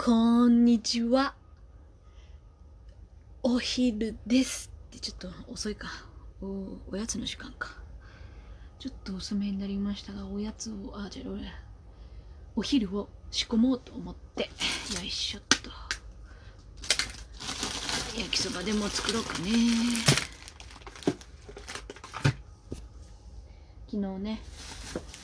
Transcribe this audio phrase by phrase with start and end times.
[0.00, 1.34] こんにちは。
[3.42, 4.70] お昼です。
[4.90, 5.88] ってちょっと遅いか。
[6.40, 7.70] おおやつの時間か。
[8.78, 11.34] ちょっと遅めになりましたが、おやつを、あ、じゃあ、
[12.54, 14.48] お昼を仕込もうと思って、よ
[15.04, 15.70] いしょっと。
[18.16, 19.50] 焼きそばでも作ろうかね。
[23.90, 24.40] 昨日ね、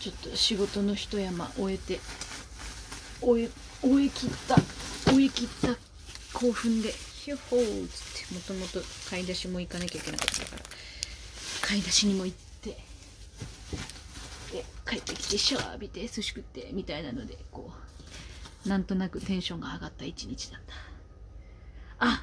[0.00, 2.00] ちょっと仕事の一山終えて、
[3.20, 3.50] 終え、
[3.84, 4.56] 終え切った、
[5.10, 5.76] 終え切った
[6.32, 8.80] 興奮で、ヒュッホーっつって、もともと
[9.10, 10.62] 買い出しも行かなきゃいけなかったから、
[11.60, 12.70] 買い出しにも行って、
[14.52, 17.72] で、帰ってきてシャワー浴びて、寿司食って、みたいなので、こ
[18.64, 20.74] う、なんとなくテンションが上がった一日だった。
[22.06, 22.22] あ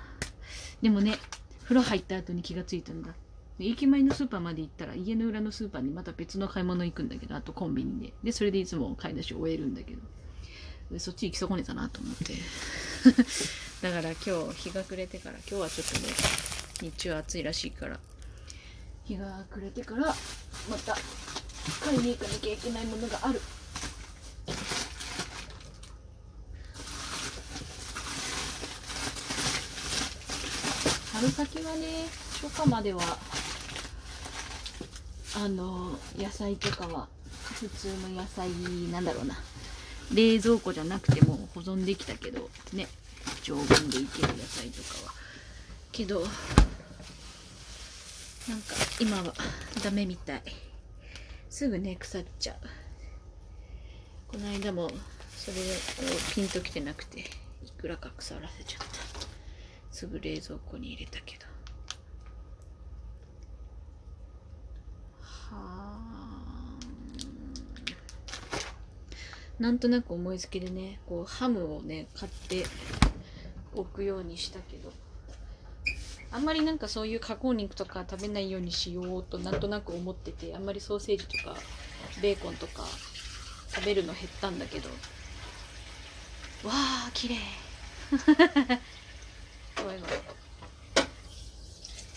[0.81, 1.19] でもね、
[1.63, 3.13] 風呂入った後に気がついたんだ。
[3.59, 8.13] 駅前のスーパーまで行ったら家の裏のスーパーにまた別の買い物行くんだけどあとコンビニで。
[8.23, 10.01] でそれでいつも買い出しを終えるんだけど。
[10.99, 12.35] そっち行き損ねたなと思って。
[13.81, 16.13] だから今日日が暮れてから今日はちょっとね
[16.81, 17.99] 日中暑いらしいから。
[19.05, 20.07] 日が暮れてから
[20.69, 20.95] また
[21.83, 23.41] 買いに行かなきゃいけないものがある。
[31.13, 32.05] 春先はね
[32.41, 33.01] 初夏までは
[35.35, 37.07] あの野菜とかは
[37.53, 38.49] 普通の野菜
[38.91, 39.35] なんだろうな。
[40.13, 42.87] 冷蔵庫じゃなくても保存できたけどね
[43.43, 45.13] 常温でいける野菜とかは。
[45.91, 46.29] けどなん
[48.61, 49.33] か今は
[49.83, 50.43] ダメみたい。
[51.49, 52.55] すぐね腐っちゃう。
[54.27, 54.89] この間も
[55.35, 55.63] それで
[56.33, 57.23] ピンときてなくてい
[57.77, 58.85] くらか腐らせちゃった。
[59.91, 61.50] すぐ冷蔵庫に入れたけど。
[69.61, 70.99] なんとなく思いつきでね。
[71.05, 72.65] こうハムをね買って
[73.75, 74.91] おくようにしたけど。
[76.31, 81.55] あんまりなんかそういう加工肉とか食べないようにしようとなんとなく思っててあんまりソーセージとか
[82.21, 82.85] ベーコンとか
[83.67, 84.89] 食べるの減ったんだけど。
[84.89, 84.95] わ
[86.73, 87.35] あ綺麗。
[89.77, 90.19] ごめんごめん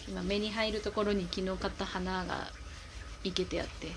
[0.08, 2.50] 今目に入るところに昨日買った花が
[3.22, 3.88] いけてあって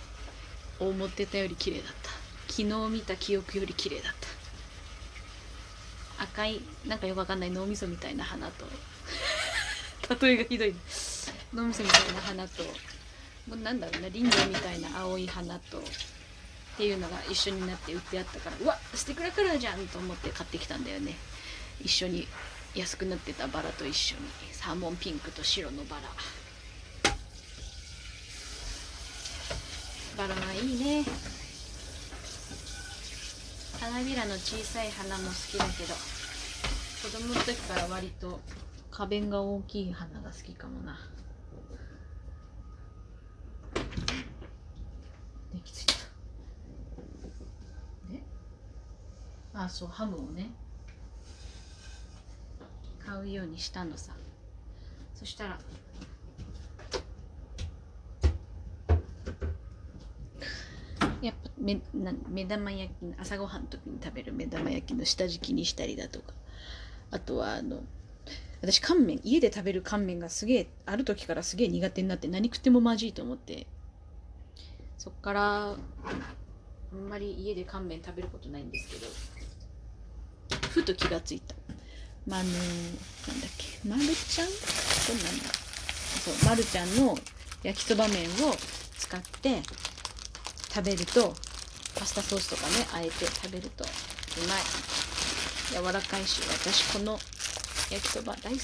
[0.81, 2.06] 思ってたより綺麗だった。
[2.47, 6.23] 昨日見た記憶より綺麗だった。
[6.23, 8.65] 赤いなんかよくわかんない脳みそみたいな花と
[10.25, 10.73] 例えがひどい。
[11.53, 12.63] 脳みそみたいな花と
[13.47, 15.81] もうなんだろうな林業みたいな青い花とっ
[16.77, 21.15] ていうのが一緒になって売ってあったからうわステクラカラーじゃんと思って買ってきたんだよね。
[21.81, 22.27] 一緒に
[22.75, 24.21] 安くなってたバラと一緒に。
[24.51, 26.01] サーモンピンクと白のバラ。
[30.17, 31.05] バラはいいね。
[33.79, 35.93] 花びらの小さい花も好きだけど
[37.03, 38.39] 子供の時から割と
[38.91, 40.99] 花弁が大きい花が好きかもな。
[45.53, 45.93] できついた
[48.11, 48.23] で？
[49.53, 50.49] あそうハムをね。
[53.05, 54.13] 買うようにしたのさ。
[55.13, 55.59] そしたら
[61.21, 66.33] やっぱ目な目玉焼きの朝ごはんの時に食べる目玉焼きの下敷きにしたりだとか。
[67.09, 67.81] あとはあの
[68.61, 73.67] 私乾麺家で食べる乾麺がすげえある時からすげえ苦手になって何食ってもまずいと思って。
[74.97, 75.75] そっからあ
[76.95, 79.07] んまり家で乾麺食べることないんですけど。
[80.69, 81.55] ふと気がついた。
[82.27, 82.59] まああのなん
[83.41, 83.87] だっけ。
[83.87, 84.47] まるちゃん？
[84.47, 84.53] ど
[85.13, 85.45] んなんだ？
[86.23, 87.17] そうまるちゃんの
[87.63, 88.53] 焼きそば麺を
[88.97, 89.61] 使って
[90.77, 91.33] 食べると
[91.97, 93.87] パスタソースとかねあえて食べるとう
[94.47, 94.57] まい。
[95.73, 97.17] 柔らかいし私この
[97.89, 98.61] 焼きそば大好き。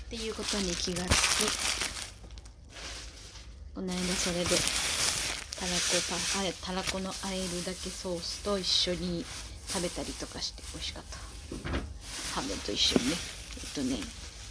[0.00, 1.44] っていうことに気がつき
[3.74, 9.26] この間それでたらこパあたらこのあえるだけソースと一緒に
[9.68, 11.18] 食べたりとかして美味しかった。
[12.34, 13.16] ハムと一緒にね。
[13.58, 13.98] えっとね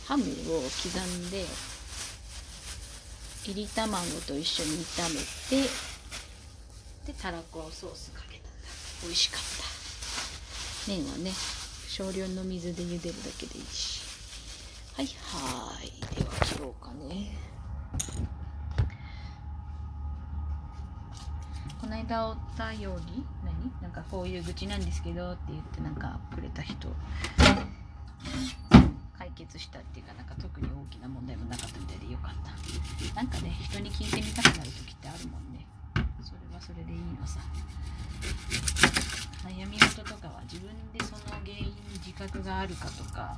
[0.06, 1.46] ハムを刻んで
[3.46, 5.20] いり卵と一緒に炒め
[5.64, 5.70] て
[7.06, 8.68] でたらこソースかけたんだ。
[9.04, 9.42] 美味しかっ
[10.88, 10.92] た。
[10.92, 11.32] 麺はね
[11.90, 14.02] 少量の水で茹でるだけでいいし。
[14.96, 15.92] はいはーい。
[16.16, 17.36] では切ろうかね。
[21.82, 23.82] この間お便り何？
[23.82, 26.88] なんかこういう愚痴なんですけどって言ってなんかくれた人
[29.18, 32.03] 解決したっていうかなんか特に大きな問題もなかったみたいで。
[32.03, 32.03] よかった
[33.24, 35.66] なんかね人に聞いてみたくなる時ってあるもんね。
[36.22, 37.40] それはそれでいいのさ。
[39.48, 41.74] 悩み事とかは自分でその原因に
[42.06, 43.38] 自覚があるかとか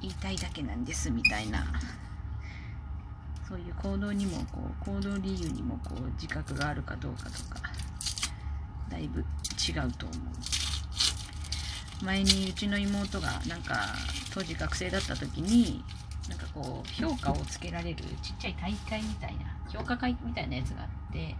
[0.00, 1.64] 言いたいだけなんですみたいな。
[3.48, 7.60] そういう行動にもこう行動理由にもこう自覚があるかどうかとか
[8.88, 10.18] だいぶ違うと思う。
[12.04, 13.74] 前にうちの妹がなんか
[14.32, 15.82] 当時学生だった時に
[16.54, 21.34] こう評価をつけられるちっちゃい大会みたいな評価会みたいなやつがあって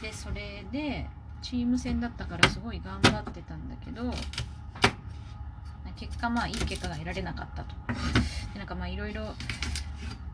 [0.00, 1.06] でそれで
[1.42, 4.10] チーム戦だったからすごい頑張ってたんだけど
[5.96, 7.74] 結果まあいい結果が得られなかったと。
[8.54, 9.34] でなんかまあいろいろ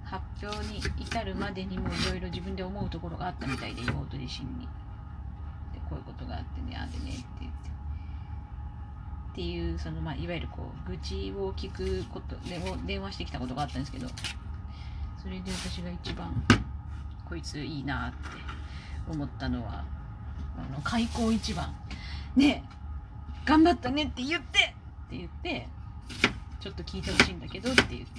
[0.05, 4.69] 発表に至るまでにもいろいろ自分で思うところがあったみたいで妹自身に。
[5.75, 7.76] でこういうことがあってねああでねって言って。
[9.37, 14.09] っていうそのまあいわゆるこう愚痴を聞くことで電話してきたことがあったんですけど
[15.23, 16.33] それで私が一番
[17.29, 18.17] こいついいなって
[19.13, 19.85] 思ったのは
[20.57, 21.77] あの開口一番
[22.35, 22.65] ね
[23.45, 24.51] 頑張ったねって言ってっ
[25.11, 25.69] て言って
[26.59, 28.13] ちょっと聞いてほしいんだけどって言ってこ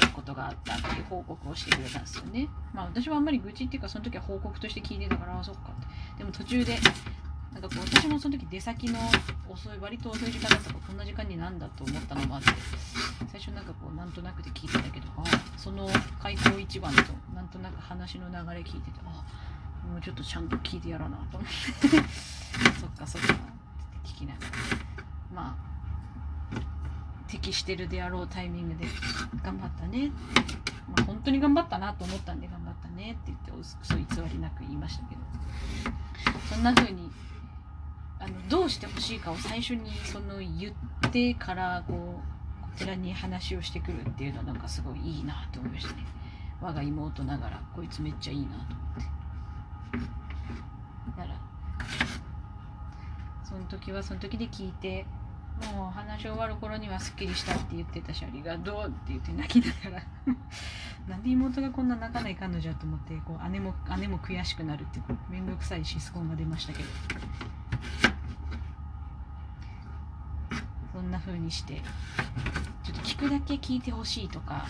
[0.00, 2.48] ういうことがあったっていう報告をしてくれたんですよね。
[2.72, 5.74] まあ私はあんまり愚痴っていうかその時は報告として聞いてたからあそっかっ
[6.14, 6.18] て。
[6.18, 6.78] でも途中で
[7.52, 8.98] なんかこう私もその時出先の
[9.48, 12.48] 遅い割と遅い時間だったからこんな時間になんだと思ったのもあって
[13.30, 15.24] 最初なんかこうなんとなくで聞いてたけどあ
[15.56, 15.88] その
[16.20, 17.02] 開口一番と
[17.34, 19.24] なんとなく話の流れ聞いててあ
[19.86, 21.88] もうちょっとちゃんと聞いてやらなと思って
[22.80, 23.06] そっか。
[23.06, 23.34] そっか。
[23.34, 23.42] って
[24.04, 24.46] 聞きながら
[25.34, 25.72] まあ
[27.28, 28.86] 適してるであろうタイミングで
[29.42, 30.10] 頑張ったね
[30.88, 35.20] まあ、本当に頑張ったなと思ったんで頑張ったねって言って嘘偽りなく言いましたけど
[36.54, 37.10] そんな風に
[38.32, 46.04] のどうしてほしいかを最初にその言ってからこうこちらに話をしてくるっていうのはなんかすごいいいなと思いましたね。
[46.60, 49.02] 我が妹ながらこいつめっちゃいいなと思って。
[51.16, 51.36] だから
[53.44, 55.04] その時はその時で聞いて
[55.74, 60.02] もう話終わる頃にはすっきりしたって言ってたしありがとうって言って泣きながら。
[61.08, 66.88] なんで妹がこんな泣かない彼女だと思ってこう姉も姉も悔しくなるってこう面倒くさいシスコンが出ましたけど
[70.91, 71.82] そんな風にして
[72.82, 74.66] ちょっと聞くだけ聞いてほしいとか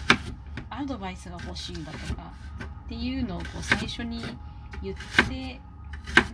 [0.71, 2.33] アドバイスが欲しいだとか
[2.87, 4.23] っていうのをこう最初に
[4.83, 4.97] 言っ
[5.29, 5.61] て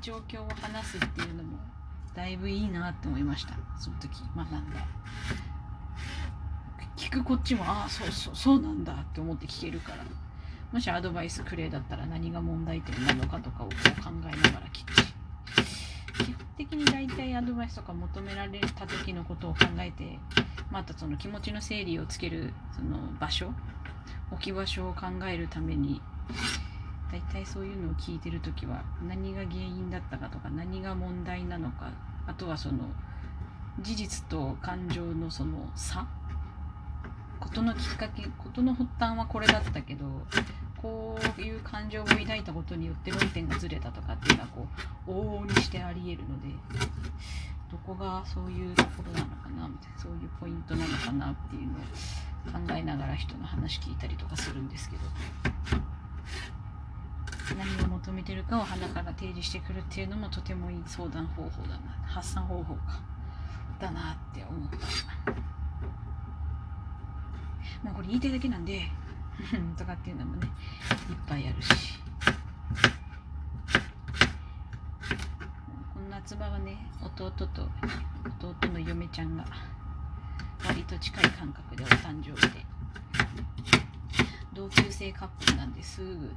[0.01, 1.59] 状況を話すっていうのも
[2.15, 3.55] だいぶいいなって思いました。
[3.79, 4.61] その時学んだ
[6.97, 9.99] 聞くこっちもああそうそうそうなんだって思って聞けるから。
[10.73, 15.08] もしアドバイスくれだったら何が問題点なのかとかをこう考えながら聞く。
[16.59, 20.19] 的に大体アドバイスとか求められた時のことを考えて
[20.71, 23.53] またその気持ちの整理をつけるその場所
[24.33, 26.03] 置き場所を考えるために
[27.13, 31.91] 大体そういうのを聞いてる時は何が原因だったかとか何が問題なのか
[32.27, 32.79] あとはその
[33.81, 36.07] 事実と感情のその差
[37.39, 40.05] ことのきっかけことの発端はこれだったけど
[40.81, 44.67] こういう感情を抱いたことによって論点がずれたとかっていうのはこ
[45.07, 46.49] う往々にしてありえるので
[47.71, 55.03] どこがそういうところなのかなみたいなそういうポイントなのかなっていうのを考えながら人の話聞いたりとかするんですけど。
[57.57, 63.01] 何を求めてるかを鼻から提示してくるっていうのもとてもいい相談方法だな発散方法か
[63.81, 64.77] だなって思った。
[67.83, 68.83] まあこれ言いたいだけなんで
[69.77, 70.47] とかっていうのもね
[71.11, 71.99] いっぱいあるし。
[75.95, 79.45] この夏場はね弟と弟の嫁ちゃんが
[80.65, 82.67] 割と近い感覚でお誕生日で。
[84.53, 86.03] 同級生カップルなんです。
[86.03, 86.35] ぐ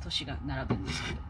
[0.00, 1.20] 年が並ぶんですけど。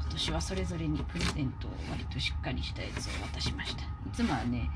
[0.00, 3.82] 今年はそれぞれにプレゼントを割としっかりしたやつを渡しました。
[3.82, 4.70] いつもはね、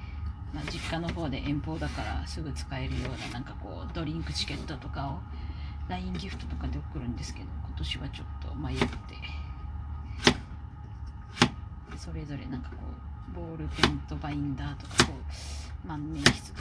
[0.52, 5.18] まあ、実家の方で遠方だからすぐ使えるようななんかこうドリンクチケットとかを
[5.88, 8.86] LINE ギフトとかで送るんですけど今年はちょっと迷って。
[11.96, 12.76] それぞれなんかこ
[13.30, 15.12] うボールペンとバインダーとかこ
[15.84, 16.60] う万年筆とか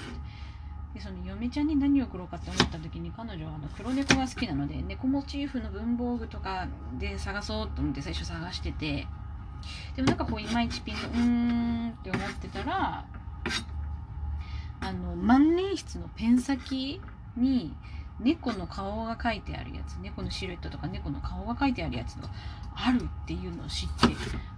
[0.94, 6.68] でその嫁ちゃんに何を送ろうかって思った時に彼女はあの黒猫が好きなので猫モチーフの文房具とか
[7.00, 9.08] で探そうと思って最初探してて。
[9.94, 13.06] でもなんかこういまいちピンとうーんって思ってたら
[14.90, 17.00] あの万年筆のペン先
[17.38, 17.74] に
[18.20, 22.30] 猫の顔が描いてあるやつ猫のシルエットとか猫の顔が描いてあるやつが
[22.76, 24.08] あるっていうのを知って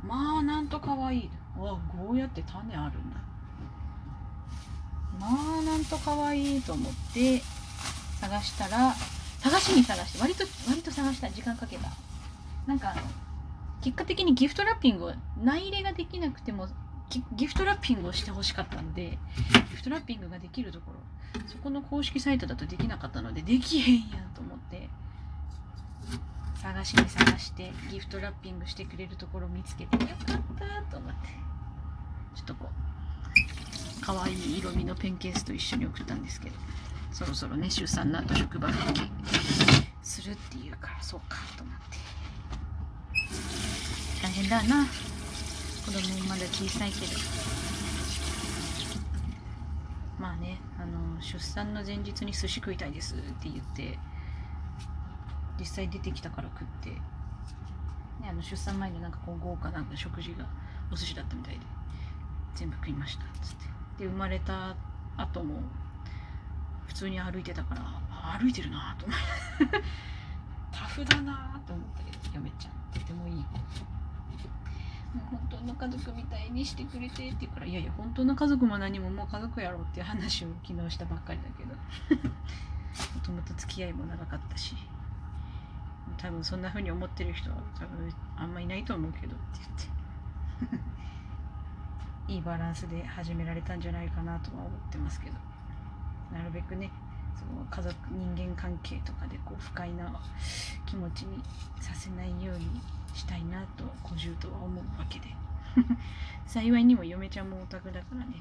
[0.04, 1.20] まあなんと可愛い。
[1.20, 3.18] いわゴーヤって種あるんだ。
[5.20, 5.28] ま
[5.60, 7.42] あなんと可愛いと思って
[8.20, 8.96] 探したら
[9.40, 11.90] 探しに探して割と割と探した時間かけた。
[12.66, 13.02] なんかあの
[13.82, 16.68] 結果的にギフトラッピングを内入れができなくても
[17.12, 19.20] ギギフトラッピングをしてほしかったので
[19.70, 24.90] ギフトラッピングができるところそこの公式サイトだとできなかったのでできへんやんと思って
[26.62, 30.34] 探しに探してギフトラッピングしてくれるところを見つけてよかった
[30.90, 31.28] と思って
[32.36, 36.56] ちょっとこう可愛い色味のペンケースと一緒に送ったんですけど
[37.12, 39.02] そろそろね出産の後職場復帰
[40.02, 41.82] するっていうからそうかと思って。
[44.22, 44.86] 大変だな
[45.86, 47.12] 子供もまだ小さいけど。
[50.20, 53.98] まあねあの出産の前日に寿司食いたいですって言って
[55.60, 56.98] 実際出てきたから食って、ね、
[58.30, 60.46] あの出産前のなんかこう豪華な食事が
[60.92, 61.60] お寿司だったみたいで
[62.54, 63.56] 全部食いましたっつっ
[63.98, 64.04] て。
[64.04, 64.76] で生まれた
[65.18, 65.56] 後も
[66.88, 67.82] 普通に歩いてたから
[68.40, 69.18] 歩いてるなと思っ
[69.72, 69.82] て。
[70.72, 73.44] タフだなと思ったけど嫁ちゃんとてもいい。
[73.44, 73.50] 子
[75.20, 81.76] 本当の家族みたいにしてくれてって言うからいやいや本当の家族も何ももう家族やろうっていう話を昨日したばっかりだけど。
[83.16, 84.76] もともと付き合いも長かったし。
[86.18, 89.60] 多分そんな風に思ってる人は多分あんまいないと思うけどって
[90.60, 90.92] 言って。
[92.34, 95.38] いいバランスで始められたんじゃないかなとは思ってますけど。
[96.32, 96.90] なるべくね
[97.36, 100.22] その家族人間関係とかでこう不快な
[100.86, 101.42] 気持ちに
[101.80, 102.82] させないように
[103.14, 105.28] したいなと小獣とは思うわけで。
[106.46, 108.36] 幸いにも嫁ちゃんもオタクだからね。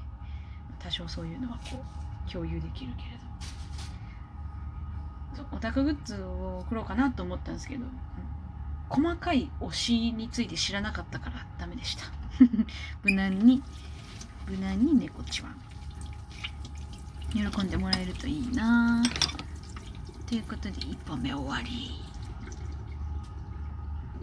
[0.79, 1.83] 多少そういうのはこ
[2.27, 3.31] う共有できるけれど。
[5.51, 7.85] オタクグッズを送ろうかなと思ったんですけど、
[8.89, 12.03] 細かい推しについて知らなかったからダメでした。
[13.03, 13.63] 無難に
[14.47, 15.55] 無難に猫ちわん。
[17.31, 19.01] 喜んでもらえるといいな。
[20.27, 22.10] ということで1本目終わり。